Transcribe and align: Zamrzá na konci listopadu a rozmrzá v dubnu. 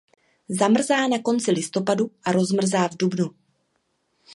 Zamrzá 0.59 0.99
na 1.07 1.19
konci 1.27 1.51
listopadu 1.51 2.05
a 2.27 2.31
rozmrzá 2.37 2.87
v 2.87 2.97
dubnu. 3.01 3.27